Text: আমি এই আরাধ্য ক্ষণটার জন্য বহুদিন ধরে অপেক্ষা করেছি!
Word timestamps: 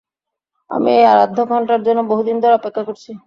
আমি 0.69 0.89
এই 0.93 1.05
আরাধ্য 1.05 1.37
ক্ষণটার 1.47 1.81
জন্য 1.83 1.99
বহুদিন 2.11 2.35
ধরে 2.39 2.53
অপেক্ষা 2.55 2.83
করেছি! 2.87 3.11